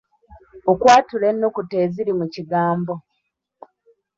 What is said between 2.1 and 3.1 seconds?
mu kigambo